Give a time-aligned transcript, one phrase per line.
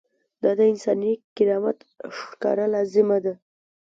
[0.41, 1.79] دا د انساني کرامت
[2.17, 3.33] ښکاره لازمه ده.